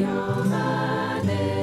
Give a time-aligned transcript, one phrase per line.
[0.00, 0.44] your
[1.24, 1.59] name.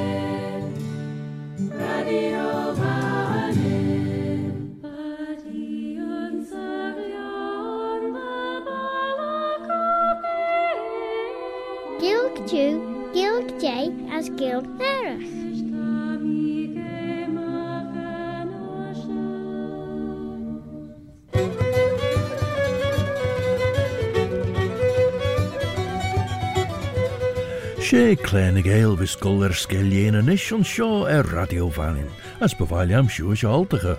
[27.87, 32.09] Sé léna géal vis sscoil ar er scéléana is an seo er ar radiohanin
[32.41, 33.95] as bhhailem siú seáltacha.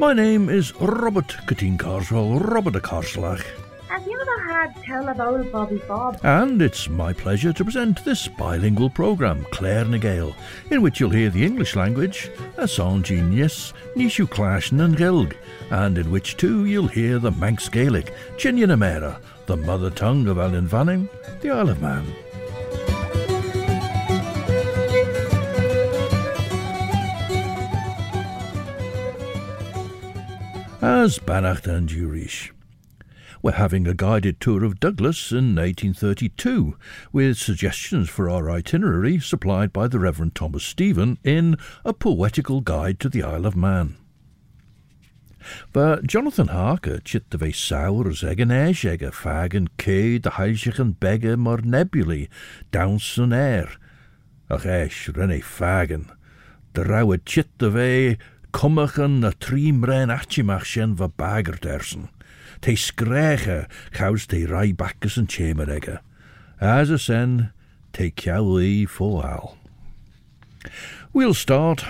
[0.00, 3.44] My name is Robert Corteen Carswell, Robert a Carslach.
[3.86, 6.18] Have you ever had Tell About Bobby Bob?
[6.24, 10.34] And it's my pleasure to present this bilingual programme, Claare ny Gael,
[10.72, 15.36] in which you'll hear the English language, a song genius, Nishu Clashin and Gilg,
[15.70, 20.66] and in which too you'll hear the Manx Gaelic, Chinyanamera, the mother tongue of Ellan
[20.66, 21.08] Vannin,
[21.42, 22.12] the Isle of Man.
[30.84, 32.50] As Bannacht and Jurish.
[33.40, 36.76] We're having a guided tour of Douglas in 1832,
[37.10, 43.00] with suggestions for our itinerary supplied by the Reverend Thomas Stephen in A Poetical Guide
[43.00, 43.96] to the Isle of Man.
[45.72, 51.62] But Jonathan Harker chit the éis ag a fagan cé de heilseach an bege mar
[51.62, 52.28] nebuli,
[52.70, 53.70] downs an air.
[54.50, 56.12] Ach éis rinne fagan,
[56.74, 58.18] de rauwe chit the bheith
[58.54, 62.08] Cumachan na trímrein atimach sin va bagger dersen.
[62.60, 65.98] Te skréche chaus te rai bakkes an chémer
[66.60, 67.50] As a sen,
[67.92, 69.56] te fóal.
[71.12, 71.84] We'll start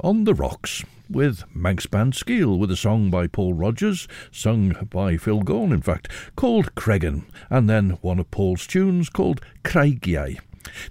[0.00, 5.16] on the rocks with Manx Band Skeel with a song by Paul Rogers, sung by
[5.16, 10.36] Phil Gawne in fact, called Cregan, and then one of Paul's tunes called Creigiau.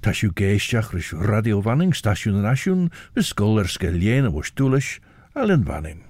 [0.02, 5.00] Tá siú géisteach ris radio vanning stasiún an asisiún, vis scóil ar scaléana Alan
[5.38, 6.07] allen Wannen.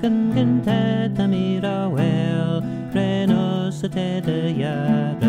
[0.00, 5.21] gan gynted am i'r well brenos y ted y iar.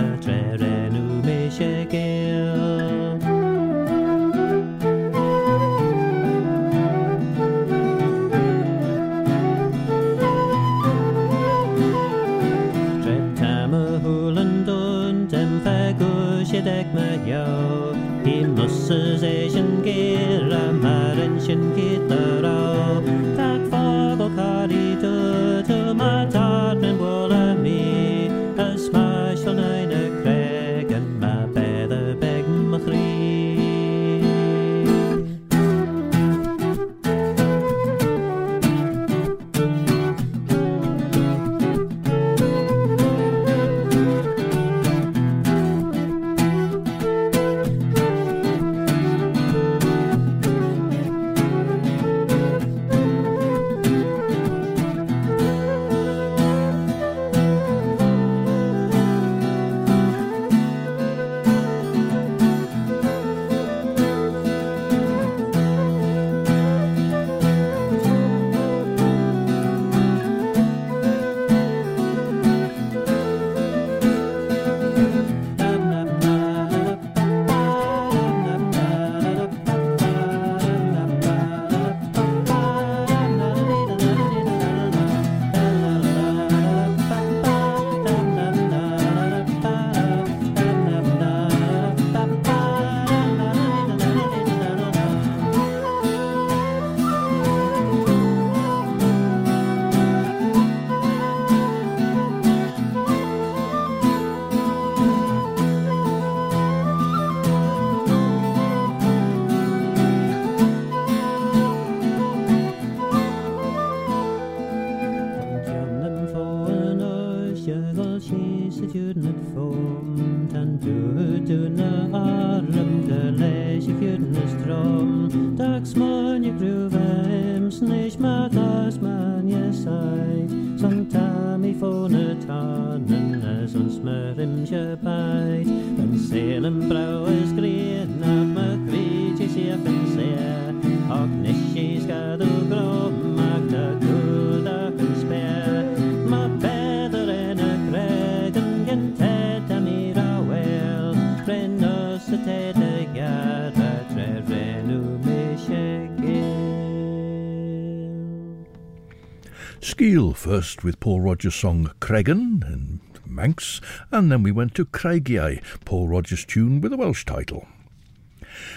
[160.44, 163.80] First with Paul Rogers' song Cregan and Manx,
[164.12, 167.66] and then we went to Craigie, Paul Rogers' tune with a Welsh title.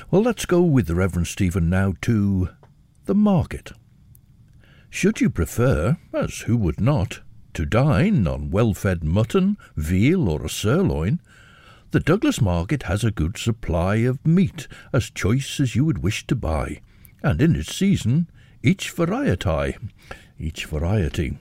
[0.09, 2.51] Well, let's go with the Reverend Stephen now to
[3.07, 3.73] the market.
[4.91, 7.23] Should you prefer, as who would not,
[7.55, 11.21] to dine on well fed mutton, veal, or a sirloin,
[11.91, 16.29] the Douglas Market has a good supply of meat, as choice as you would wish
[16.29, 16.81] to buy,
[17.25, 18.31] and in its season,
[18.63, 19.77] each variety.
[20.39, 21.39] Each variety.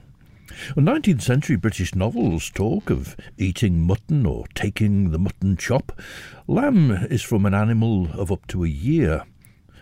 [0.75, 5.99] Well, 19th century British novels talk of eating mutton or taking the mutton chop.
[6.47, 9.23] Lamb is from an animal of up to a year.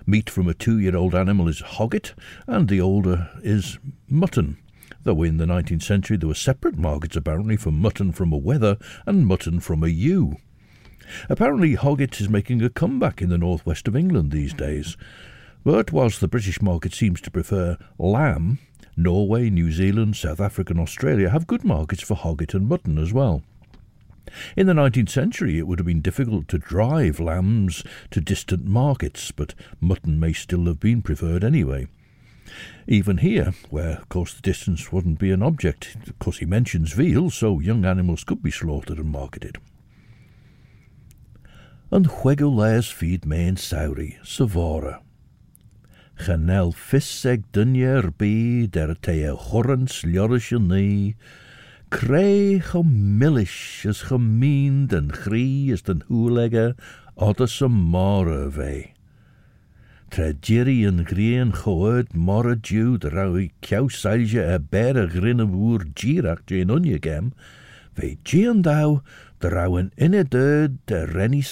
[0.06, 2.14] Meat from a two year old animal is hogget,
[2.48, 3.78] and the older is
[4.10, 4.58] mutton.
[5.04, 8.78] Though in the 19th century there were separate markets apparently for mutton from a wether
[9.06, 10.38] and mutton from a ewe.
[11.30, 14.96] Apparently, hogget is making a comeback in the northwest of England these days.
[15.66, 18.60] But whilst the British market seems to prefer lamb,
[18.96, 23.12] Norway, New Zealand, South Africa, and Australia have good markets for hogget and mutton as
[23.12, 23.44] well.
[24.56, 29.32] In the 19th century, it would have been difficult to drive lambs to distant markets,
[29.32, 31.88] but mutton may still have been preferred anyway.
[32.88, 36.94] Even here, where, of course, the distance wouldn't be an object, of course, he mentions
[36.94, 39.58] veal, so young animals could be slaughtered and marketed.
[41.92, 45.03] An chueguléas feed main sauri, savora.
[46.16, 49.16] genel fisseg dynnu'r bi, der te
[49.48, 51.16] chorans liorish yn ni,
[51.94, 52.90] Kreeg om
[53.20, 56.74] millish is gemeen den grie is den hoelegge
[57.16, 58.94] odders een more vee.
[60.10, 66.74] Tragiri en green gehoord morre jude rauwe kjou seilje er bere grinne woer girak jeen
[66.74, 67.30] onjegem,
[67.94, 69.02] vee gien dau
[69.38, 71.46] de rauwen inne de rennie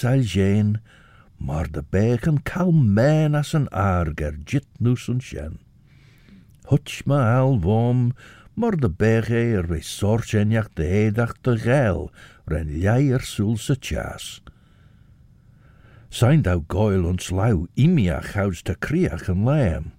[1.44, 5.58] maar de beken kalmijn as een arger jit noes en sjen.
[6.68, 8.12] Hutsch me al wom,
[8.54, 12.10] maar de bege er we sorgenjach de hedach de geil,
[12.44, 14.42] ren jij er soel se tjas.
[16.08, 19.92] Zijn thou goil ons lau imiach houds te kriach en lam.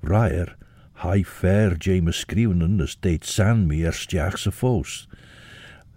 [0.00, 0.56] Raier,
[0.92, 5.08] hai fair James skrivenen as deit san mi er stiach se fos.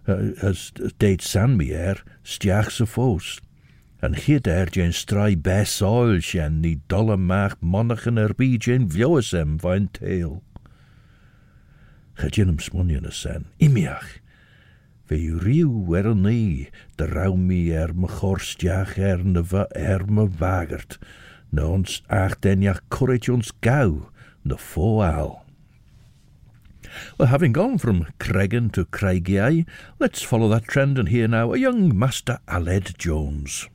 [0.07, 2.71] Uh, as deit san mi er stiach
[4.05, 8.85] En hid er jen strai bes oil sjen ni dolle maag monnichen er bi jen
[8.93, 10.43] vjoesem vain teel.
[12.21, 14.19] Gedjinum smunjen sen, imiach.
[15.09, 19.41] Ve riw er ni, de rauw mi er me chorstjach er ne
[19.73, 20.99] er me wagert,
[21.51, 24.11] na ons ach denjach courage ons gauw,
[24.43, 25.41] na foal.
[27.17, 29.65] Well, having gone from Cregan to Craigie,
[29.99, 33.67] let's follow that trend and hear now a young Master Aled Jones.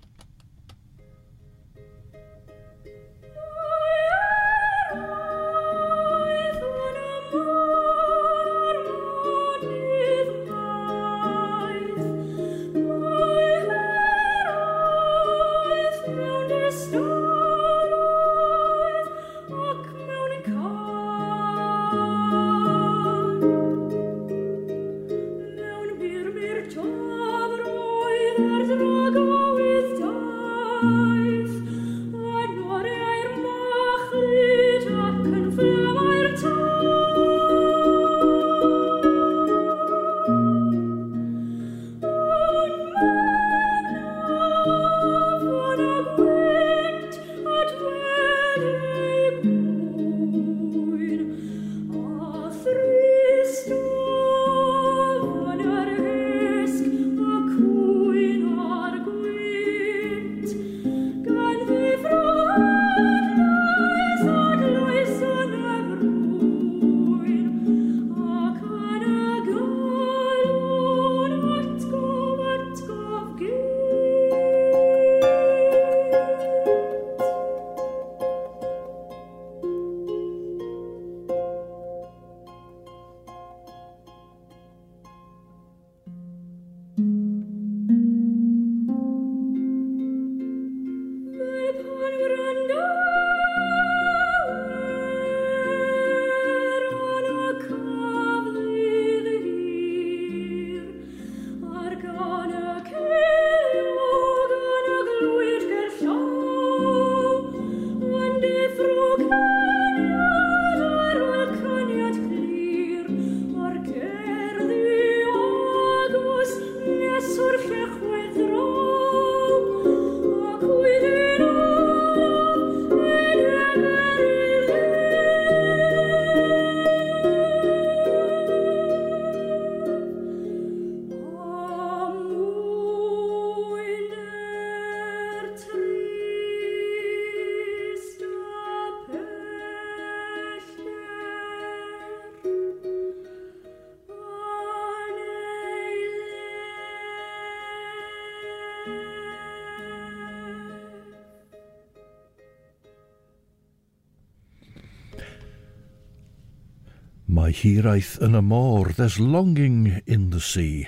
[157.50, 160.86] My hiraeth yn y there's longing in the sea.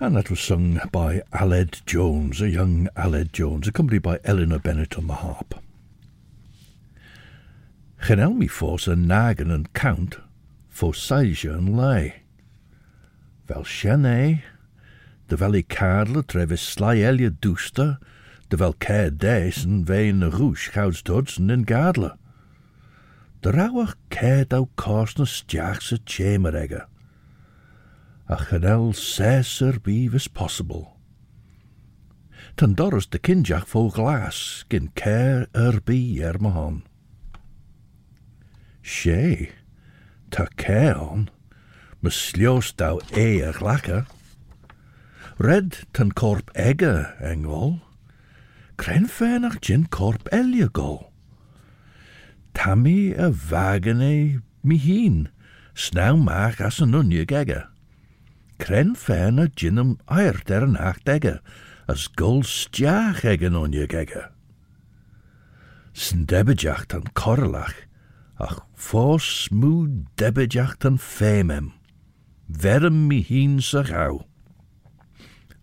[0.00, 4.96] And that was sung by Aled Jones, a young Aled Jones, accompanied by Eleanor Bennett
[4.96, 5.54] on the harp.
[8.00, 10.16] Chanel mi fos a nagan and count,
[10.70, 12.22] fos saige and lay.
[13.46, 14.42] Vel sianne,
[15.28, 17.98] de vel i cadle trevis sly elia dústa,
[18.48, 22.16] de vel care des en vein na rúsh chouds dodsen in gadle.
[23.42, 26.86] Dráhah céad á cásna steach sa témar aige.
[28.30, 30.94] A chanel séar bíh possible.
[32.54, 36.86] Tan doras de cindeach fó glas geen céir ar be ar mahan.
[38.82, 39.50] sé
[40.30, 41.26] Tá céan
[42.00, 43.50] me sliostá é.
[45.38, 47.80] Red tan corp engol,
[48.78, 51.11] ach gin corp elia gol.
[52.54, 55.28] Tammy a vagane mi heen,
[55.74, 57.66] snau maag as an unje gegge.
[58.58, 58.94] Kren
[59.32, 61.40] na ginum air der an acht egge,
[61.88, 64.30] as gol stjach eggen.
[65.94, 67.08] Sn debbejacht an
[68.38, 71.72] ach fos smooth debbejacht an femem.
[72.48, 74.26] Verm mi heen sa gauw.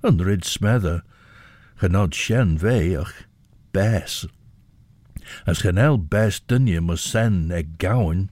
[0.04, 1.04] An rid smedder,
[1.80, 2.58] genod shen
[2.96, 3.14] ach
[3.72, 4.26] bes.
[5.46, 8.30] As genel bes dunje mus sen eg gowan,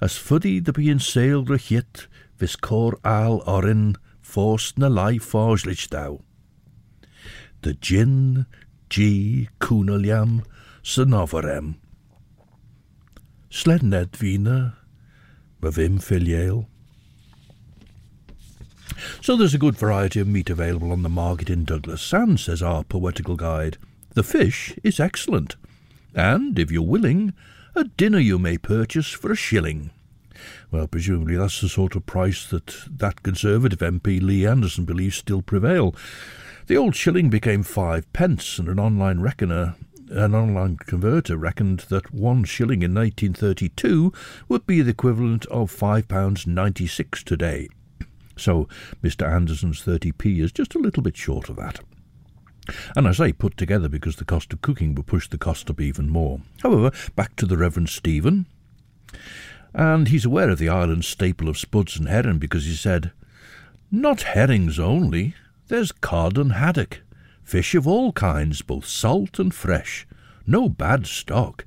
[0.00, 2.06] as fuddy the bien sail rechit,
[2.38, 6.22] vis cor al orin, fos na lai foslich dau.
[7.62, 8.46] De gin,
[8.88, 10.44] g, kunaliam,
[10.82, 11.76] sanoverem.
[13.50, 14.76] Sledned vina,
[15.62, 16.66] bavim filiale.
[19.20, 22.62] So there's a good variety of meat available on the market in Douglas, and, says
[22.62, 23.78] our poetical guide,
[24.14, 25.56] the fish is excellent.
[26.16, 27.34] And, if you're willing,
[27.74, 29.90] a dinner you may purchase for a shilling.
[30.70, 35.42] Well, presumably that's the sort of price that that Conservative MP Lee Anderson believes still
[35.42, 35.94] prevail.
[36.68, 39.76] The old shilling became five pence, and an online reckoner
[40.08, 44.12] an online converter reckoned that one shilling in 1932
[44.48, 47.68] would be the equivalent of £5.96 today.
[48.36, 48.68] So
[49.02, 49.28] Mr.
[49.28, 51.80] Anderson's 30p is just a little bit short of that.
[52.94, 55.80] And I say put together because the cost of cooking would push the cost up
[55.80, 56.40] even more.
[56.62, 58.46] However, back to the Reverend Stephen.
[59.74, 63.12] And he's aware of the island's staple of spuds and herring because he said,
[63.90, 65.34] Not herrings only,
[65.68, 67.02] there's cod and haddock,
[67.42, 70.06] fish of all kinds, both salt and fresh,
[70.46, 71.66] no bad stock.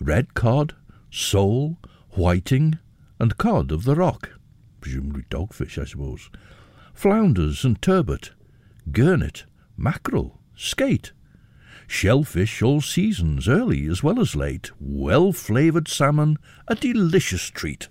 [0.00, 0.74] Red cod,
[1.10, 1.78] sole,
[2.10, 2.78] whiting,
[3.18, 4.30] and cod of the rock
[4.84, 6.28] presumably dogfish, I suppose,
[6.92, 8.32] flounders and turbot,
[8.92, 9.44] gurnet,
[9.76, 11.12] mackerel, skate,
[11.86, 16.38] shellfish all seasons, early as well as late, well flavoured salmon,
[16.68, 17.88] a delicious treat.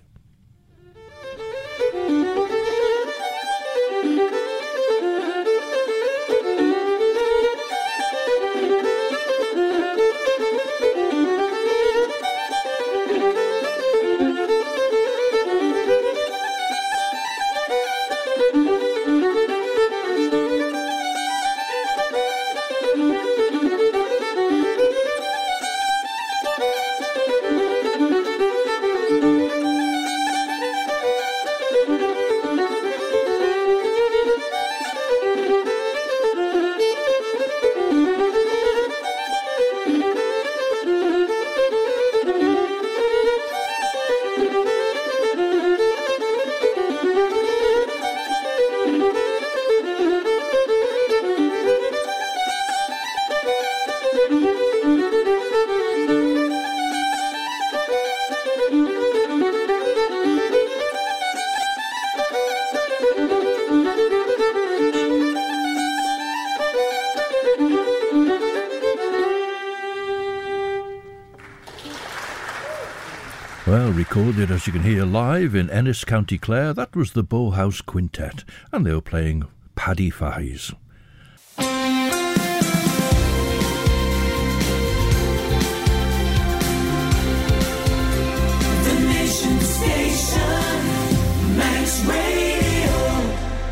[74.64, 76.72] As you can hear, live in Ennis, County Clare.
[76.72, 79.44] That was the Bow House Quintet, and they were playing
[79.74, 80.72] Paddy Fahy's.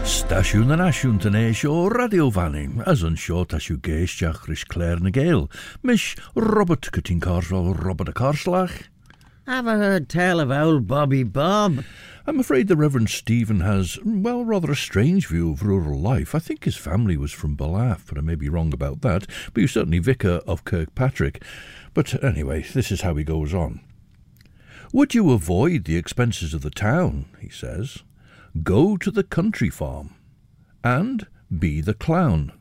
[0.04, 5.00] Stasiwn yn asiwn tyn eis o Radio Fanning, as yn sio tasiw geisdiach rys Claare
[5.00, 5.48] ny Gael.
[5.80, 8.91] Mish Robert Cytyn Cors o Robert y Corslach.
[9.46, 11.84] Have I heard tell of old Bobby Bob?
[12.28, 16.32] I'm afraid the Reverend Stephen has, well, rather a strange view of rural life.
[16.32, 19.26] I think his family was from Ballaugh, but I may be wrong about that.
[19.52, 21.42] But he's certainly vicar of Kirkpatrick.
[21.92, 23.80] But anyway, this is how he goes on.
[24.92, 28.04] Would you avoid the expenses of the town, he says,
[28.62, 30.14] go to the country farm
[30.84, 31.26] and
[31.58, 32.52] be the clown.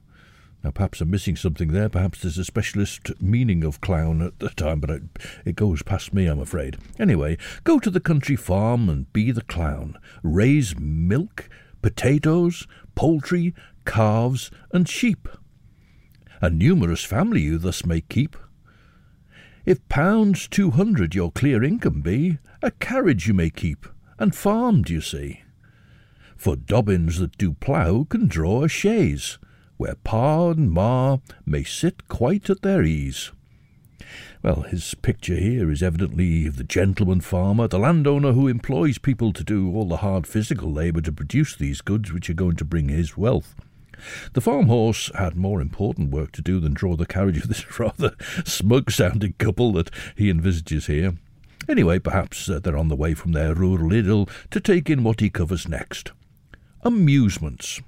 [0.63, 1.89] Now, perhaps I'm missing something there.
[1.89, 5.01] Perhaps there's a specialist meaning of clown at the time, but
[5.45, 6.77] it, goes past me, I'm afraid.
[6.99, 9.97] Anyway, go to the country farm and be the clown.
[10.21, 11.49] Raise milk,
[11.81, 15.27] potatoes, poultry, calves, and sheep.
[16.41, 18.37] A numerous family you thus may keep.
[19.65, 23.87] If pounds two hundred your clear income be, a carriage you may keep,
[24.19, 25.41] and farmed, you see.
[26.35, 29.39] For Dobbins that do plough can draw a chaise,
[29.81, 33.31] where pa and ma may sit quite at their ease.
[34.43, 39.33] Well, his picture here is evidently of the gentleman farmer, the landowner who employs people
[39.33, 42.65] to do all the hard physical labour to produce these goods which are going to
[42.65, 43.55] bring his wealth.
[44.33, 47.79] The farm horse had more important work to do than draw the carriage of this
[47.79, 51.15] rather smug sounding couple that he envisages here.
[51.67, 55.21] Anyway, perhaps uh, they're on the way from their rural idyll to take in what
[55.21, 56.11] he covers next.
[56.83, 57.81] Amusements.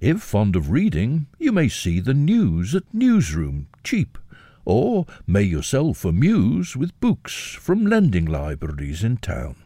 [0.00, 4.18] If fond of reading, you may see the news at Newsroom, cheap,
[4.64, 9.56] or may yourself amuse with books from lending libraries in town.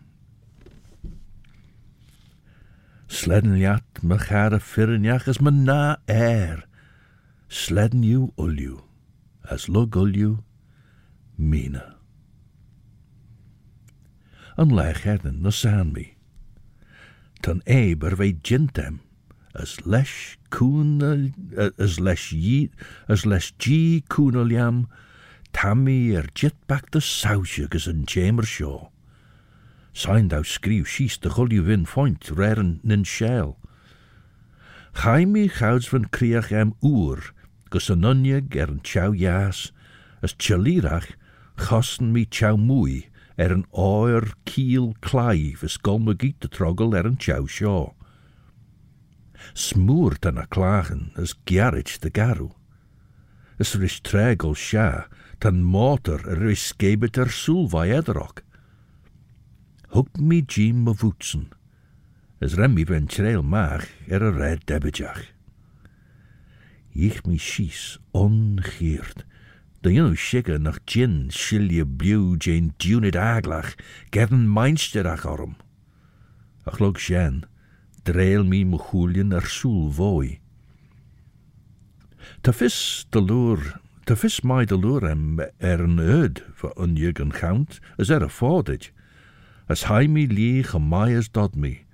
[3.09, 6.65] Sleddenjat me chara firnjach as na air.
[7.49, 8.33] Sledden you
[9.49, 10.43] as lug ulju,
[11.39, 11.97] mina.
[14.57, 16.15] An lecherden na san mi.
[17.43, 19.01] Tan eber vei jintem,
[19.55, 21.33] as lesh cwn,
[21.79, 22.71] as lesh yi,
[23.09, 24.85] as lesh gi cwn o liam,
[25.53, 28.89] tammy er jit back the sausig as yn chamber shaw.
[29.95, 33.57] Sain thou skriw shees the chulli vin foint raren nin shell.
[34.95, 37.31] Chaimi chawds van criach am ŵr,
[37.71, 39.71] gos yn oniag er yn chaw ias,
[40.23, 41.13] as chylirach
[41.67, 43.05] chosn mi chaw mwy
[43.39, 47.93] er yn oer cil claif as golmagit y trogol er yn chaw shaw.
[49.53, 52.51] smúr tan a klagen as gearid de Garu
[53.59, 54.55] Is ris tregel
[55.39, 57.19] tan mortar rish ris scébit
[59.91, 61.47] Hug me Jim a as
[62.41, 64.63] is remmi ben tréil meach er a red.
[66.93, 69.25] Ich me sies ongeert.
[69.83, 73.77] De jonge sikke nach gin silje blue Jane dunit aglach,
[74.11, 75.55] gern meinsterach orm.
[76.67, 76.99] Ach log
[78.05, 80.39] dreil mi mo chwlien ar sŵl fwy.
[82.45, 83.61] Ta fis de lŵr,
[84.07, 88.25] ta fis mai de lŵr em er yn yd fy unig yn chawnt, as er
[88.25, 88.91] a ffordig.
[89.69, 91.85] As hai mi lich a mai as dod mi,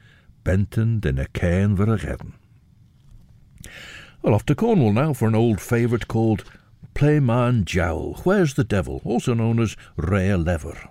[0.44, 2.35] benten den a cairn fyr a ghefn.
[4.23, 6.44] Well, off to Cornwall now for an old favourite called
[6.94, 10.90] Playman Jowl, Where's the Devil, also known as Rhea Lever.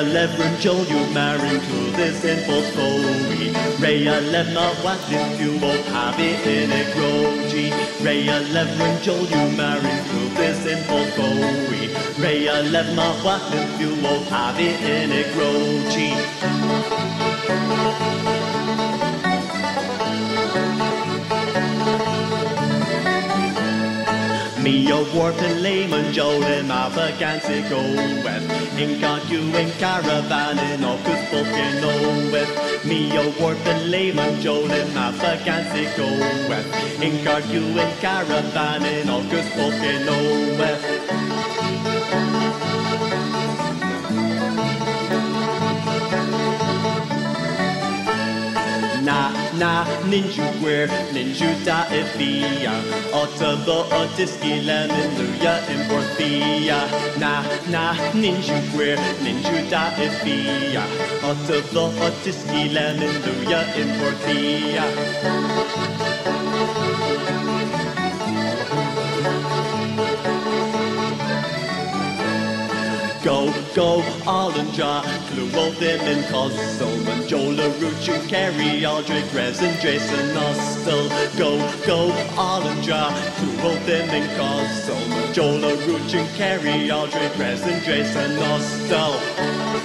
[0.00, 3.52] Rhea Levin Joel you married to this info story.
[3.78, 7.70] Rhea Levna what if you won't have it in a groji.
[8.02, 11.90] Rhea Levin Joel you married to this info story.
[12.18, 16.16] Rhea Levna what if you won't have it in a groji.
[24.80, 27.82] Me a warp and layman Jolin of a gansy go
[28.24, 28.48] west.
[28.78, 32.86] In got you in caravan in Ocus fucking no west.
[32.86, 36.08] Me a warp and layman Jolin of a gansy go
[36.48, 37.02] west.
[37.02, 41.29] In got you in caravan in Ocus fucking no west.
[49.60, 52.72] Na ninju where ninju da ifia
[53.12, 56.78] Otalo otiski aleluya in Porthia.
[57.20, 57.32] Na
[57.68, 57.82] na
[58.22, 60.82] ninju where ninju da ifia
[61.30, 63.88] Otalo otiski aleluya in
[74.00, 74.72] Porthia Go, go, all and
[75.72, 81.08] them in Costle, and Joel LaRouche and Carrie, Aldrich, Resin, Jason, Nostel.
[81.36, 86.90] Go, go, all and jaw, glue all them in Costle, and Joel LaRouche and Carrie,
[86.90, 89.79] Aldrich, Resin, Jason, Nostel.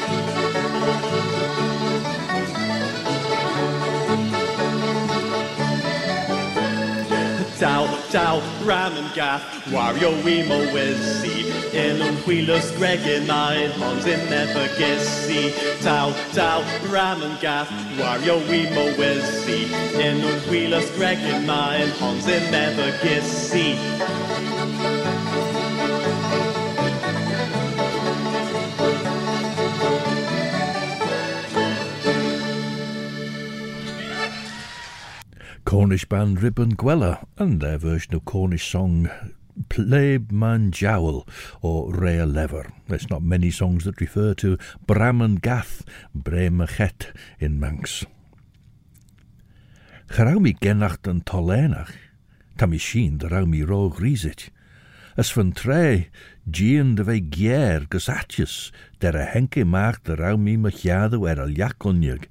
[7.86, 14.28] Dow, dow, ram and gaff, wario wemo wizzy, in un Greg gregin nine, hons in
[14.30, 15.54] never gissy.
[15.84, 19.70] Dow, dow, ram and gaff, wario wemo wizzy,
[20.00, 22.92] in un Greg gregin nine, hons in never
[35.66, 39.10] Cornish band Ribbon Gwella and their version of Cornish song
[39.68, 41.28] Pleb Man Jowl
[41.60, 42.72] or Rhea Lever.
[42.88, 48.06] There's not many songs that refer to Bram and Gath, Bre Machet in Manx.
[50.08, 51.96] Gerau mi gennacht yn tolenach,
[52.60, 54.52] ta mi sin dy rau mi rog risit.
[55.18, 56.12] As van tre,
[56.46, 62.30] gian de ve gier der a henke maag dy rau mi machiadw er al onyg,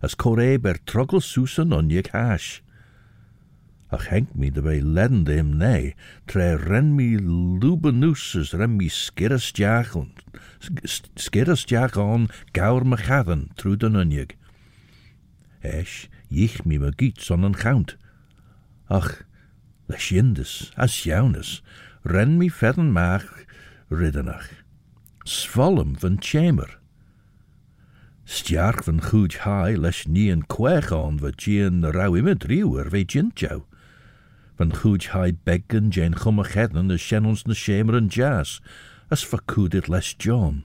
[0.00, 1.74] as coreb er trogl susan
[2.12, 2.62] hash.
[3.88, 5.94] Ach henk mi de ve lend im ne,
[6.26, 10.10] tre ren mi lubenus as ren mi skirras jaach on,
[11.14, 14.34] skirras jaach on gaur machadden trwy den onyg.
[15.62, 17.94] Esh, jich mi me giet son een gaunt.
[18.90, 19.22] Ach,
[19.86, 21.62] les jindes, as jaunus,
[22.02, 23.46] ren mi fedden maag
[23.88, 24.50] riddenach.
[25.22, 26.78] Svolum van chamber.
[28.24, 33.04] Stjark van goed hai les nie een kwech on wat gien rauw immer driewer ve
[33.06, 33.62] jintjou.
[34.56, 38.60] Van goed hai beggen jen chummachedden as shen ons na shamer en jas,
[39.12, 40.64] as verkoedet les John.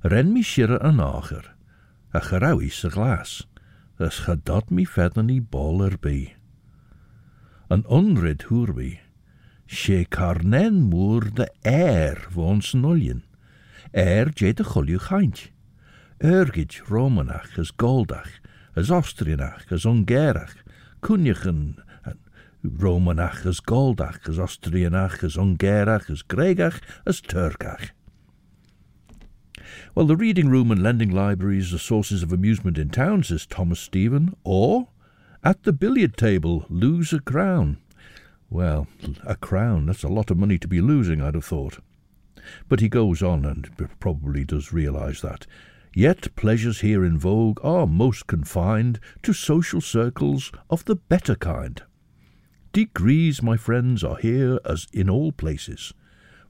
[0.00, 1.52] Ren mi shirre an acher,
[2.14, 3.44] a gerauw is a glas,
[3.98, 6.32] as gedot mi fedden i bol erbij.
[7.68, 8.98] An onrid hoerbi,
[9.68, 13.24] sé carnen moer de air woons noljen,
[13.92, 15.50] air je de cholju chaint.
[16.24, 18.40] Urgid Romanach as Goldach,
[18.74, 20.56] as Austrianach, as Ungerach,
[21.02, 21.76] Kunjachen,
[22.64, 27.90] Romanach as Goldach, as Austrianach, as Ungerach, as Gregach, as Turkach.
[29.94, 33.80] Well, the reading room and lending libraries are sources of amusement in town, says Thomas
[33.80, 34.88] Stephen, or
[35.42, 37.78] at the billiard table, lose a crown.
[38.50, 38.86] Well,
[39.24, 41.78] a crown, that's a lot of money to be losing, I'd have thought.
[42.68, 45.46] But he goes on and probably does realise that.
[45.94, 51.82] Yet pleasures here in vogue are most confined to social circles of the better kind.
[52.74, 55.94] Degrees, my friends, are here as in all places.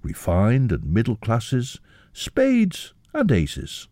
[0.02, 1.80] Refined and middle classes,
[2.14, 3.88] spades and aces.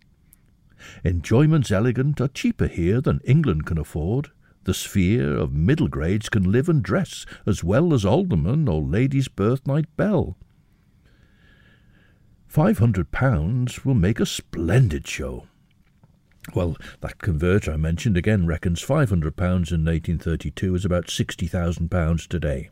[1.05, 4.31] Enjoyments elegant are cheaper here than England can afford.
[4.65, 9.29] The sphere of middle grades can live and dress as well as alderman or lady's
[9.29, 10.39] birthnight belle.
[12.47, 15.49] Five hundred pounds will make a splendid show.
[16.55, 21.47] Well, that converter I mentioned again reckons five hundred pounds in 1832 is about sixty
[21.47, 22.71] thousand pounds today.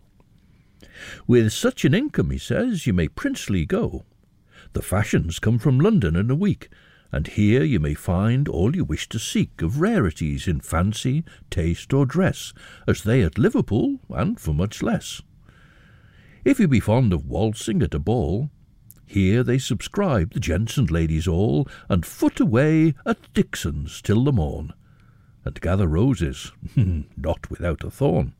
[1.27, 4.05] With such an income, he says, you may princely go.
[4.73, 6.69] The fashions come from London in a week,
[7.13, 11.93] and here you may find all you wish to seek of rarities in fancy, taste,
[11.93, 12.53] or dress,
[12.87, 15.23] as they at Liverpool, and for much less.
[16.45, 18.51] If you be fond of waltzing at a ball,
[19.11, 24.33] here they subscribe, the gents and ladies all, and foot away at Dixon's till the
[24.33, 24.73] morn,
[25.45, 26.53] and gather roses,
[27.17, 28.35] not without a thorn.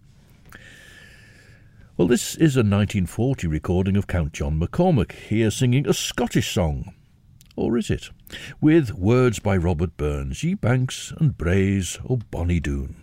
[1.97, 6.95] Well, this is a 1940 recording of Count John McCormack, here singing a Scottish song.
[7.57, 8.11] Or is it?
[8.61, 12.95] With words by Robert Burns, Ye banks and braes o' bonny Doon.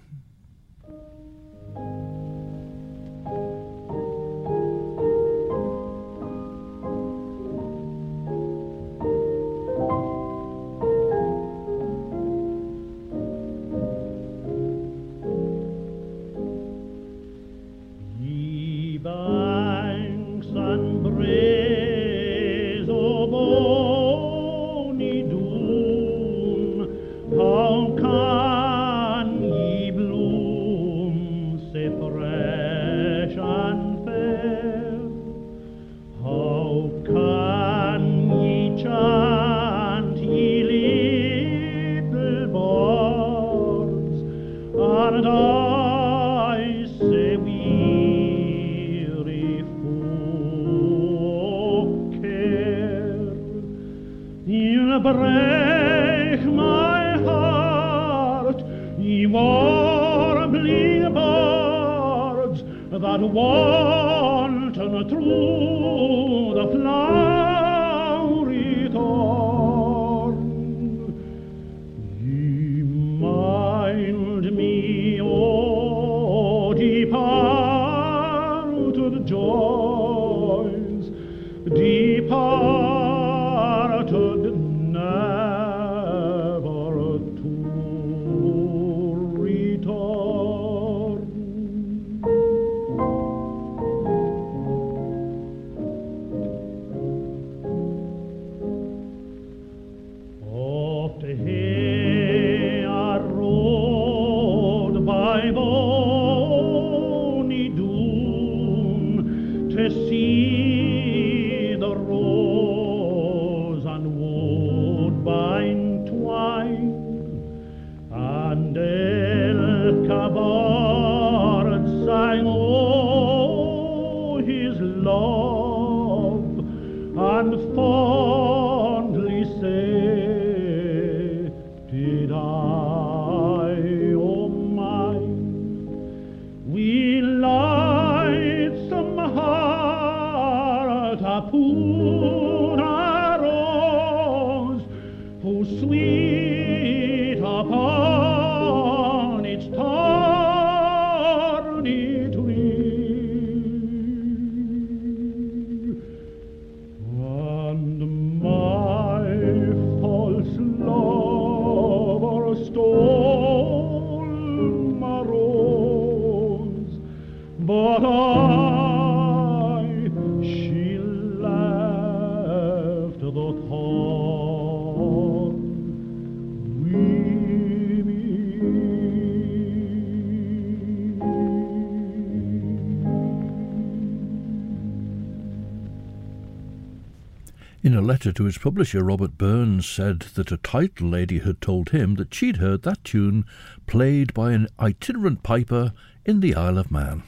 [187.88, 191.92] In a letter to his publisher, Robert Burns said that a title lady had told
[191.92, 193.46] him that she'd heard that tune
[193.86, 195.94] played by an itinerant piper
[196.26, 197.24] in the Isle of Man.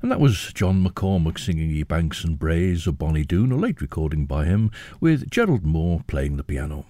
[0.00, 3.80] And that was John McCormack singing Ye Banks and Braes of Bonnie Doon, a late
[3.80, 6.84] recording by him, with Gerald Moore playing the piano.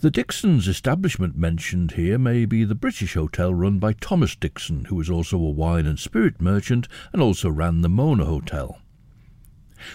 [0.00, 4.96] The Dixon's establishment mentioned here may be the British hotel run by Thomas Dixon, who
[4.96, 8.78] was also a wine and spirit merchant and also ran the Mona Hotel.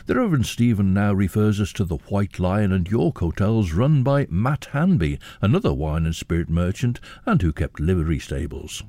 [0.05, 4.27] The Reverend Stephen now refers us to the White Lion and York hotels run by
[4.29, 8.83] Matt Hanby, another wine and spirit merchant and who kept livery stables.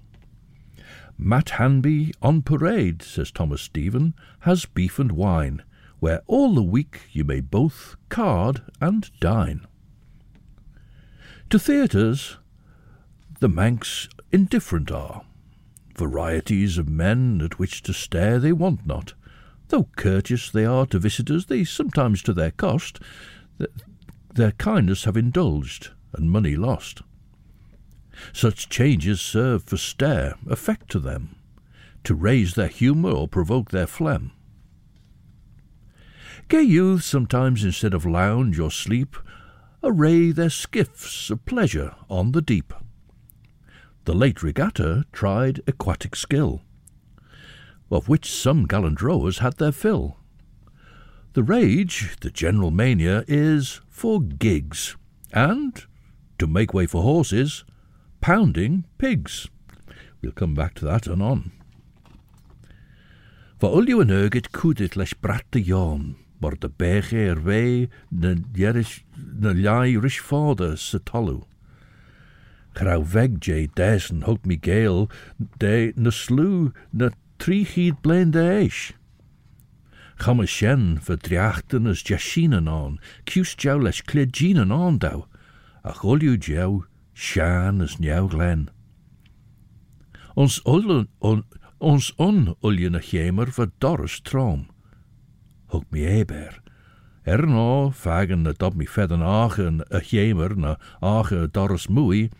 [1.16, 5.62] Matt Hanby on parade, says Thomas Stephen, has beef and wine,
[6.00, 9.66] where all the week you may both card and dine.
[11.50, 12.38] To theatres,
[13.40, 15.24] the Manx indifferent are.
[15.96, 19.14] Varieties of men at which to stare they want not.
[19.68, 23.00] Though courteous they are to visitors, they sometimes to their cost,
[23.58, 23.70] th-
[24.34, 27.02] their kindness have indulged, and money lost.
[28.32, 31.36] Such changes serve for stare, effect to them,
[32.04, 34.32] to raise their humour or provoke their phlegm.
[36.48, 39.16] Gay youths sometimes instead of lounge or sleep,
[39.82, 42.72] array their skiffs of pleasure on the deep.
[44.04, 46.62] The late regatta tried aquatic skill,
[47.90, 50.18] of which some gallant rowers had their fill.
[51.34, 54.96] The rage, the general mania, is for gigs,
[55.32, 55.84] and,
[56.38, 57.64] to make way for horses,
[58.20, 59.48] pounding pigs.
[60.22, 61.52] We'll come back to that anon.
[63.58, 68.34] For ulju yn erget cwdit leis brat de jon, mor de beche er wei na
[68.36, 71.44] na ljai rish fada sa tolu.
[72.74, 75.08] Grau veg jay desen hog mi gale
[75.58, 78.92] de na slu na tri hyd blaen de eish.
[80.20, 85.26] Cham y sien fy driachten as jashinan on, cws jaw leis cledginan on daw,
[85.82, 88.68] a choliw jaw sian as niaw glen.
[90.36, 91.44] Ons ullen on,
[91.80, 94.66] ons on ullen a chemer fy doris trom.
[95.70, 96.60] Hug mi eber.
[97.26, 102.30] Er no, fagen na dob mi fedden achen a chemer na ache doris moei,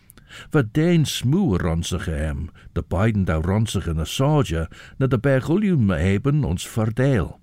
[0.53, 4.67] fy dein smoe ronsige hem, de beiden daw ronsige na soja,
[4.99, 7.35] na de berg ullen me eben ons verdeel.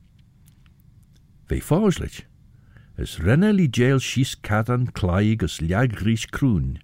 [1.47, 2.25] Fe fáislit.
[2.99, 6.79] Is renneli jail sís catan claig as leagrís crún,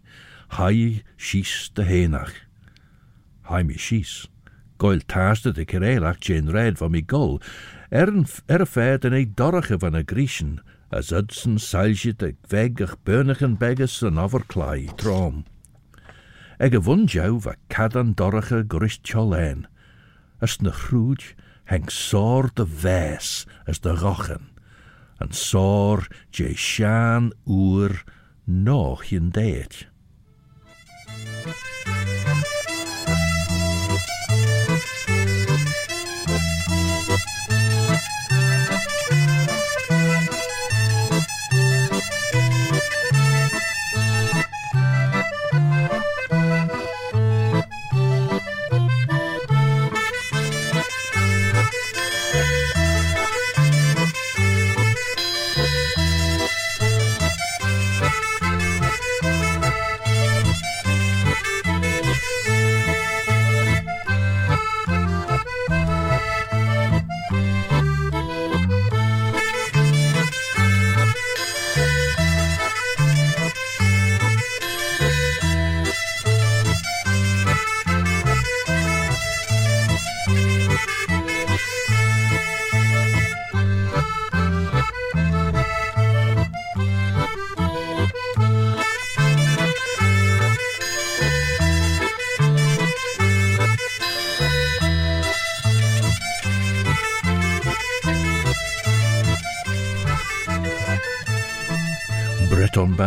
[0.57, 2.35] hai sís de hénach.
[3.49, 4.27] Hai mi sís.
[4.79, 7.41] Goil taasta de keréach jane red van mi gol,
[7.91, 10.59] er, een, er a fed en ei dorige van a griechen,
[10.91, 15.45] as udsen seilje de veg ach burnigen begges an overklai trom.
[16.59, 19.67] ag y fwndiaw fy cadan dorach y gwrys tiolen,
[20.43, 21.23] ys na hrwyd
[21.71, 23.29] heng sôr dy fes
[23.71, 24.49] ys dy gochen,
[25.23, 28.01] yn sôr je sian ŵr
[28.47, 29.87] no hi'n deitch.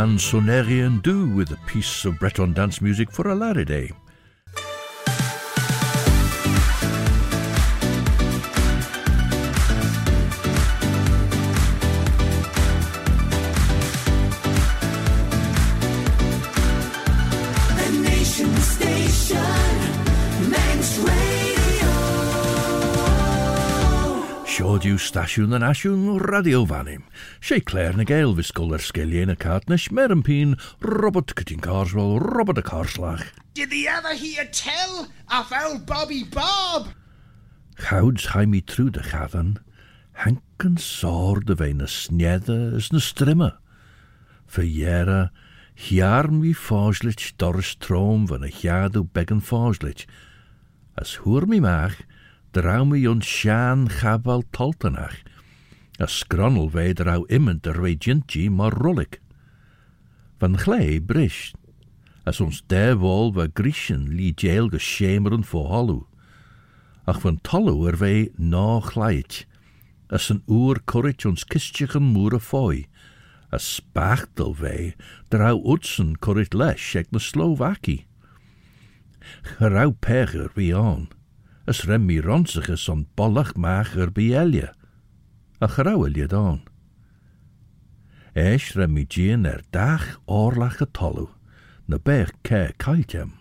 [0.01, 3.65] Band Sonerien Du with a piece of Breton dance music for a laddie
[24.81, 27.03] Siodiw stasiwn yn asiwn radio fanim.
[27.37, 32.15] Sé Claare ny Gael fisgol ar sgeliau y cartnish mer yn pyn Robert Corteen Carswell,
[32.17, 33.27] Robert y Carslach.
[33.53, 36.95] Did the other hear tell of old Bobby Bob?
[37.77, 39.59] Chawds hai mi trwy dy chafan,
[40.25, 43.51] hank yn sord y fein y snedda ys na strimma.
[44.49, 45.27] Fyjera,
[45.77, 50.07] hiar mi foslich doris trom van y hiadw began foslich.
[50.97, 52.01] As hwyr mi mach,
[52.51, 55.21] draume jon sian chafal toltanach,
[55.99, 59.19] a sgronol fe draw imant ar wei jinti mor rolig.
[60.39, 61.55] Van chlei brisht,
[62.25, 65.63] as ons derwol wa grisian li jail schemeren shemeren fo
[67.07, 69.45] ach van tolw er fe no chlait,
[70.11, 72.85] as een oer korrit ons kistjech yn moer a foy,
[73.51, 74.93] a spachtel fe
[75.31, 78.01] draw utsen corrit les, ek na Slovaki.
[79.55, 81.07] Gerau pecher wie on,
[81.69, 84.71] ys rem mi ronsach ys ond bolach mach yr bielia,
[85.61, 86.61] a chrawelio dawn.
[88.33, 91.29] Eis rem mi gyn er dach orlach y tolw,
[91.87, 93.35] na bech ce caeltem.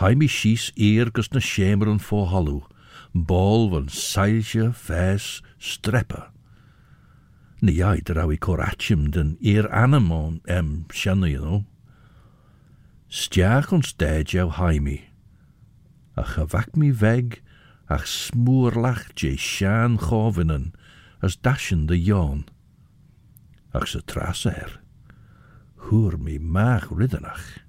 [0.00, 2.62] Hai mi sys i'r gys na siemer yn ffo holw,
[3.14, 6.28] bol fan sailsio fes strepa.
[7.60, 11.64] Ni ai draw i corachim dyn i'r anamon em sianu, you know.
[13.10, 15.09] Stiach ond stedjaw haimi.
[16.20, 17.40] A gewak mi weg,
[17.88, 20.74] ach smoerlach je shaan chovenen,
[21.22, 22.44] as dashen de jon.
[23.72, 24.80] Ach se tras er.
[25.76, 27.60] Hoer mi maag riddenach.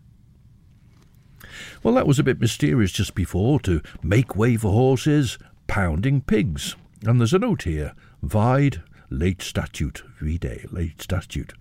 [1.81, 5.37] Well, that was a bit mysterious just before to make way for horses,
[5.67, 6.75] pounding pigs.
[7.05, 11.53] And there's a note here Vide, late statute, vide, late statute.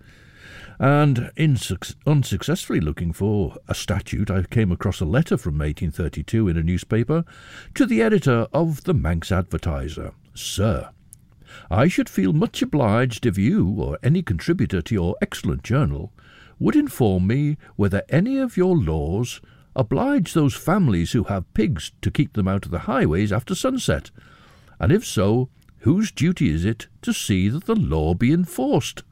[0.81, 1.59] And in
[2.07, 7.23] unsuccessfully looking for a statute, I came across a letter from 1832 in a newspaper
[7.75, 10.13] to the editor of the Manx Advertiser.
[10.33, 10.89] Sir,
[11.69, 16.13] I should feel much obliged if you, or any contributor to your excellent journal,
[16.57, 19.39] would inform me whether any of your laws
[19.75, 24.09] oblige those families who have pigs to keep them out of the highways after sunset,
[24.79, 25.47] and if so,
[25.81, 29.03] whose duty is it to see that the law be enforced?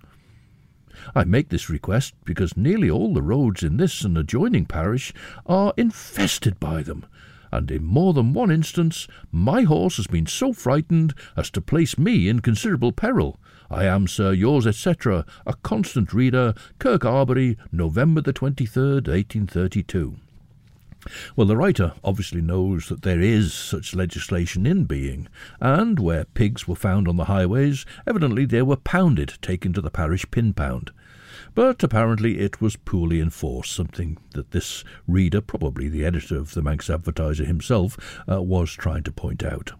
[1.16, 5.14] I make this request because nearly all the roads in this and adjoining parish
[5.46, 7.06] are infested by them,
[7.52, 11.98] and in more than one instance my horse has been so frightened as to place
[11.98, 13.40] me in considerable peril.
[13.72, 20.18] I am, sir, yours, etc., a constant reader, Kirk Arbory, November the 23rd, 1832.
[21.36, 25.28] Well, the writer obviously knows that there is such legislation in being,
[25.62, 29.90] and where pigs were found on the highways, evidently they were pounded, taken to the
[29.90, 30.92] parish pin pound.
[31.56, 36.62] But apparently it was poorly enforced, something that this reader, probably the editor of the
[36.62, 37.98] Manx Advertiser himself,
[38.30, 39.72] uh, was trying to point out.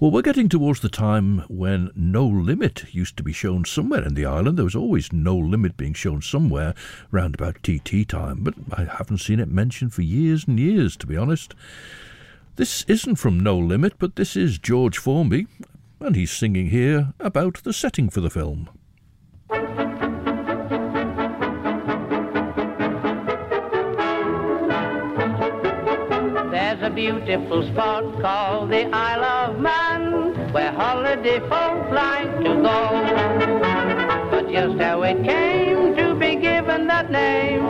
[0.00, 4.14] Well, we're getting towards the time when No Limit used to be shown somewhere in
[4.14, 4.56] the island.
[4.56, 6.74] There was always No Limit being shown somewhere
[7.10, 11.06] round about TT time, but I haven't seen it mentioned for years and years, to
[11.06, 11.54] be honest.
[12.56, 15.46] This isn't from No Limit, but this is George Formby,
[16.00, 18.68] and he's singing here about the setting for the film.
[26.84, 34.28] A beautiful spot called the Isle of Man where holiday folk like to go.
[34.30, 37.64] But just how it came to be given that name,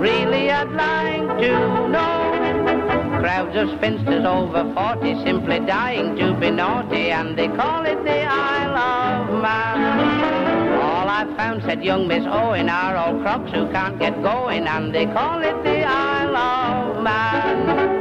[0.00, 3.20] really I'd like to know.
[3.20, 8.22] Crowds of spinsters over 40 simply dying to be naughty and they call it the
[8.24, 10.82] Isle of Man.
[10.82, 14.92] All I've found, said young Miss Owen, are all crocs who can't get going and
[14.92, 17.97] they call it the Isle of Man.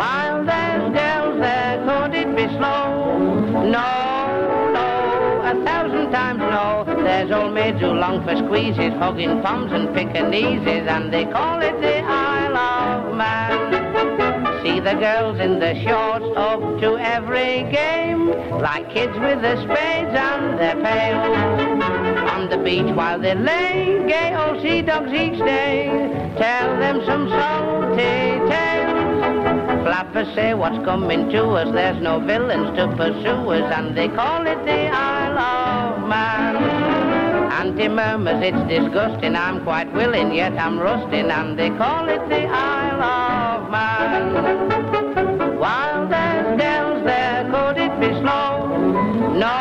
[0.00, 3.18] While there's girls there, could it be slow?
[3.68, 6.84] No, no, a thousand times no.
[7.04, 11.78] There's old maids who long for squeezes, hugging toms and Pekingese, and they call it
[11.82, 14.62] the Isle of Man.
[14.62, 18.28] See the girls in the shorts up to every game,
[18.58, 21.82] like kids with their spades and their pails.
[22.30, 25.88] On the beach while they lay, gay old sea dogs each day,
[26.38, 28.89] tell them some salty tales.
[29.90, 34.46] Flappers say what's coming to us, there's no villains to pursue us, and they call
[34.46, 36.56] it the Isle of Man.
[37.50, 42.46] Auntie murmurs it's disgusting, I'm quite willing, yet I'm rusting, and they call it the
[42.46, 45.58] Isle of Man.
[45.58, 48.68] While there's dells there, could it be slow?
[49.34, 49.58] No,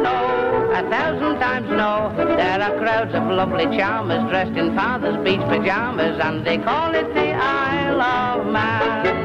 [0.00, 2.10] no, a thousand times no.
[2.16, 7.12] There are crowds of lovely charmers dressed in father's beach pajamas, and they call it
[7.12, 9.21] the Isle of Man.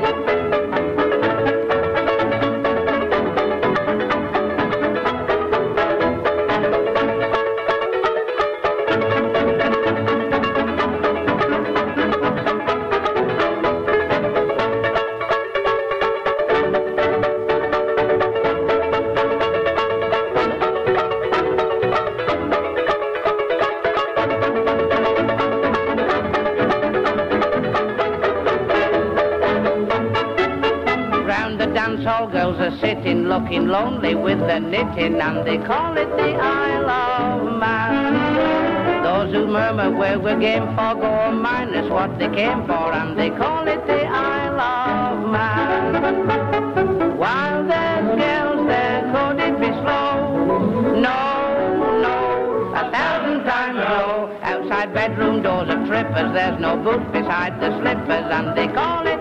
[33.47, 39.03] Looking lonely with their knitting, and they call it the Isle of Man.
[39.03, 43.17] Those who murmur where we're game for go on minus what they came for, and
[43.17, 47.17] they call it the Isle of Man.
[47.17, 50.99] While there's girls there, could it be slow?
[50.99, 54.37] No, no, a thousand times no.
[54.43, 59.16] Outside bedroom doors are trippers, there's no boot beside the slippers, and they call it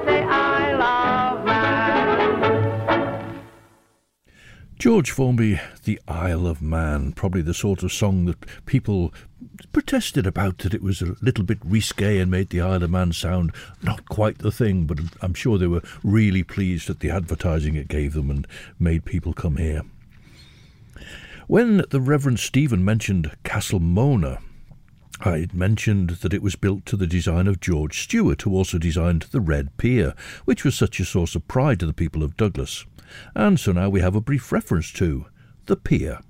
[4.86, 9.12] George Formby, The Isle of Man, probably the sort of song that people
[9.72, 13.12] protested about that it was a little bit risque and made the Isle of Man
[13.12, 17.74] sound not quite the thing, but I'm sure they were really pleased at the advertising
[17.74, 18.46] it gave them and
[18.78, 19.82] made people come here.
[21.48, 24.38] When the Reverend Stephen mentioned Castle Mona,
[25.20, 28.76] I had mentioned that it was built to the design of George Steuart, who also
[28.78, 30.14] designed the Red Pier,
[30.44, 32.84] which was such a source of pride to the people of Douglas.
[33.34, 35.26] And so now we have a brief reference to
[35.66, 36.20] the pier.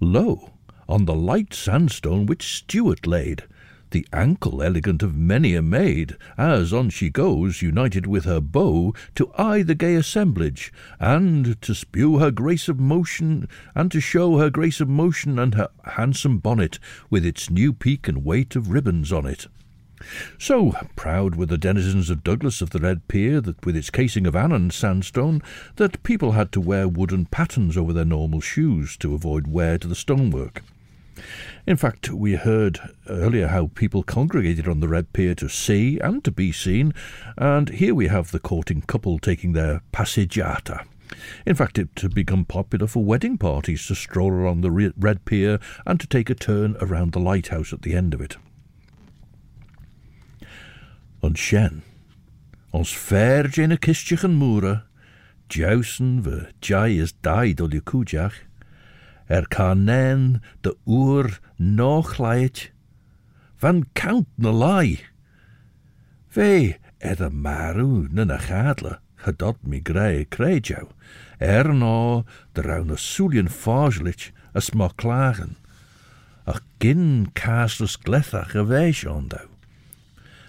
[0.00, 0.52] Lo,
[0.88, 3.44] on the light sandstone which Stewart laid,
[3.90, 8.94] the ankle elegant of many a maid, as on she goes, united with her beau,
[9.14, 14.38] to eye the gay assemblage, and to spew her grace of motion, and to show
[14.38, 16.78] her grace of motion and her handsome bonnet,
[17.10, 19.46] with its new peak and weight of ribbons on it.
[20.38, 24.26] So proud were the denizens of Douglas of the Red Pier that with its casing
[24.28, 25.42] of Annan sandstone
[25.74, 29.88] that people had to wear wooden pattens over their normal shoes to avoid wear to
[29.88, 30.62] the stonework.
[31.66, 36.24] In fact, we heard earlier how people congregated on the Red Pier to see and
[36.24, 36.94] to be seen,
[37.36, 40.84] and here we have the courting couple taking their passeggiata.
[41.46, 45.58] In fact, it had become popular for wedding parties to stroll along the Red Pier
[45.86, 48.36] and to take a turn around the lighthouse at the end of it.
[51.22, 51.82] An sin,
[52.72, 54.84] ons fair jane kistjach an moere,
[55.48, 56.88] jousen we jai
[59.28, 62.72] er kan nen de oer nog leit,
[63.56, 65.00] van count na lai.
[66.28, 70.88] Ve ed a maru na na gadle, gedot mi grei kreid jou,
[71.38, 75.56] er no de raun a soelien fagelich a sma klagen,
[76.46, 79.48] ach gin kaasles glethach a weis ondou.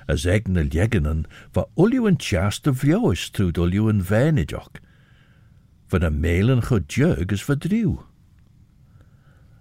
[0.08, 4.80] As egne jeggenen va olju en chast de vjois trud olju en venidjok,
[5.90, 8.09] van a melen go jug is verdrieuw.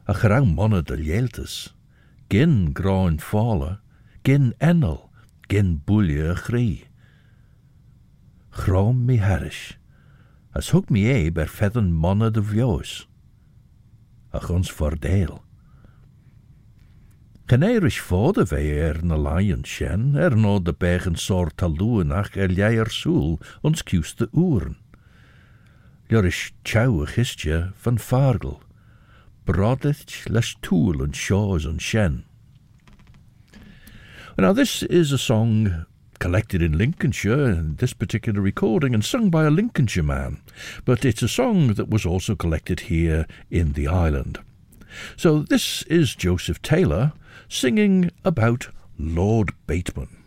[0.09, 1.75] a gerang manne de jeeltes,
[2.31, 3.79] Gin grain fale,
[4.25, 5.11] gin enel,
[5.49, 6.85] gin boelje grie.
[8.51, 9.77] Graam mi herris,
[10.53, 13.07] as hoek mi é ber fedden manne de vjoos,
[14.33, 15.41] a gons voordeel.
[17.49, 21.49] Genéiris fóde bhé ar er na laion sin er er ar nó de begen soir
[21.57, 24.77] tal loúnach ar leiar súl ons kiúste oeren.
[26.11, 28.61] Joris tjouwe gistje van vaargel.
[29.49, 32.25] Brodeth les tool and shaws and shen.
[34.37, 35.87] Now this is a song
[36.19, 40.43] collected in Lincolnshire in this particular recording and sung by a Lincolnshire man,
[40.85, 44.39] but it's a song that was also collected here in the island.
[45.17, 47.15] So this is Joseph Taylor
[47.49, 48.69] singing about
[48.99, 50.25] Lord Bateman.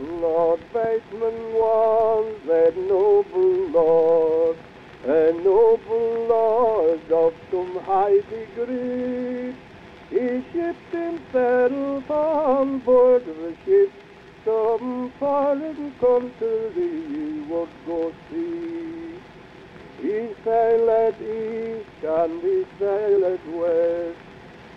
[0.00, 4.56] Lord Bateman was a noble lord,
[5.04, 6.77] a noble lord
[7.12, 9.54] of some high degree.
[10.10, 13.92] He shipped himself on board of a ship,
[14.44, 19.18] some foreign country would go see.
[20.00, 24.18] He sailed east and he sailed west,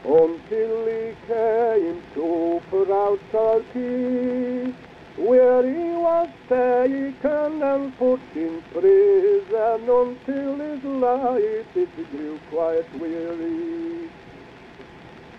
[0.04, 4.74] until he came to Gibraltar Key,
[5.18, 14.10] where he was taken and put in prison until his life it grew quite weary.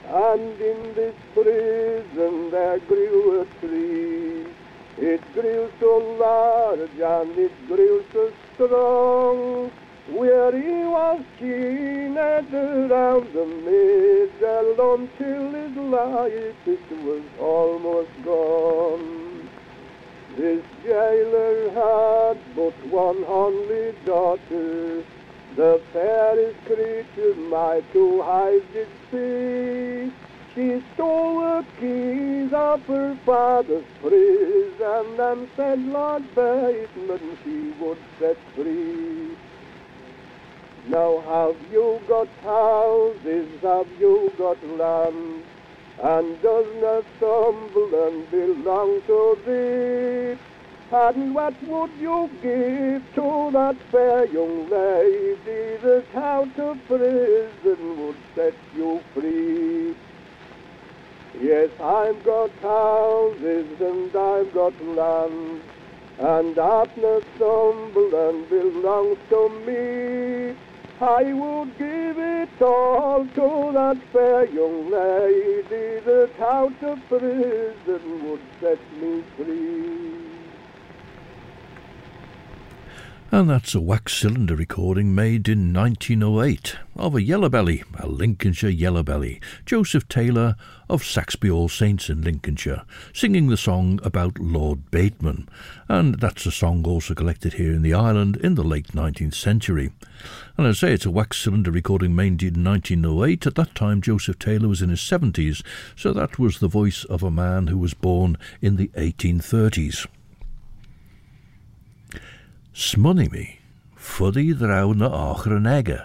[0.08, 4.46] And in this prison there grew a tree.
[4.98, 9.70] It grew so large and it grew so strong.
[10.10, 19.21] Where he was keen and around the middle until his life it was almost gone.
[20.36, 25.04] This jailer had but one only daughter,
[25.56, 30.10] the fairest creature my two eyes did see.
[30.54, 38.38] She stole the keys of her father's prison and said, Lord Bateman, she would set
[38.54, 39.36] free.
[40.88, 45.42] Now have you got houses, have you got land,
[46.02, 50.38] and does Northumberland belong to thee?
[50.90, 58.16] And what would you give to that fair young lady that out of prison would
[58.34, 59.94] set you free?
[61.40, 65.62] Yes, I've got houses and I've got land,
[66.18, 70.56] and that Northumberland belongs to me.
[71.00, 72.01] I would give
[72.62, 80.11] all to that fair young lady that out of prison would set me free.
[83.34, 88.68] And that's a wax cylinder recording made in 1908 of a yellow belly, a Lincolnshire
[88.68, 90.54] yellow belly, Joseph Taylor
[90.90, 92.82] of Saxby All Saints in Lincolnshire,
[93.14, 95.48] singing the song about Lord Bateman.
[95.88, 99.92] And that's a song also collected here in the island in the late 19th century.
[100.58, 103.46] And I say it's a wax cylinder recording made in 1908.
[103.46, 105.64] At that time, Joseph Taylor was in his 70s,
[105.96, 110.06] so that was the voice of a man who was born in the 1830s.
[112.74, 113.60] Smunny me,
[113.94, 116.00] fuddy draw na ochre nege.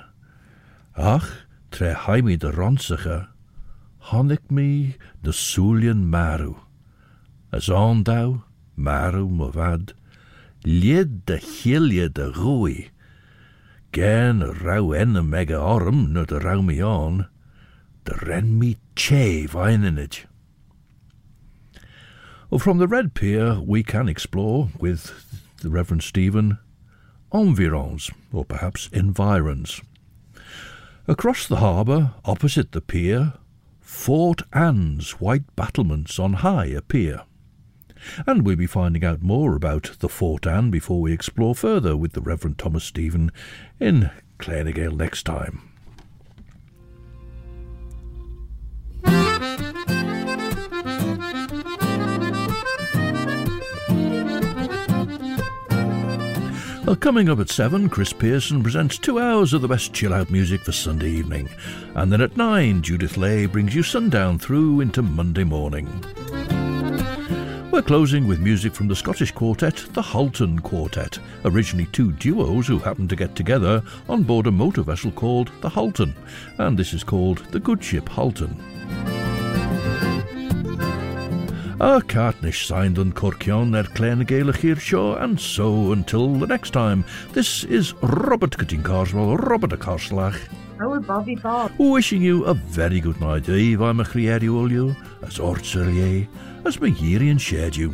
[0.98, 3.28] Ach, tre haimi de ronsige,
[4.12, 6.58] honnik me de soulien maru.
[7.54, 8.44] As on thou,
[8.76, 9.94] maru movad,
[10.66, 12.90] lied de hilje de rui.
[13.94, 17.28] Gen rau enne mega orm no de rau me on,
[18.04, 20.26] de ren me che vininage.
[22.50, 25.27] Well, from the Red Pier, we can explore with
[25.62, 26.60] the Reverend Stephen
[27.34, 29.82] environs, or perhaps environs.
[31.08, 33.34] Across the harbour, opposite the pier,
[33.80, 37.24] Fort Anne's white battlements on high appear.
[38.26, 42.14] And we'll be finding out more about the Fort Anne before we explore further with
[42.14, 43.32] the Reverend Thomas Stephen
[43.80, 45.62] in Claare ny Gael next time.
[56.88, 60.30] Well, coming up at 7, Chris Pearson presents two hours of the best chill out
[60.30, 61.50] music for Sunday evening.
[61.96, 65.86] And then at 9, Judith Lay brings you sundown through into Monday morning.
[67.72, 72.80] We're closing with music from the Scottish quartet, the Halton Quartet, originally two duos who
[72.80, 76.16] happened to get together on board a motor vessel called the Halton,
[76.58, 79.27] and this is called the Good Ship Halton.
[81.80, 86.72] A Cartnish signed on Corkion er Claare ny Gael Show, and so until the next
[86.72, 90.40] time, this is Robert Corteen Carswell, Robert a Carslach,
[90.82, 91.72] Oh, Bobby Bob.
[91.78, 93.48] wishing you a very good night.
[93.48, 96.28] Eve, I'm a Crieri Olio, as Ortselier,
[96.66, 97.94] as my Yerian shared you.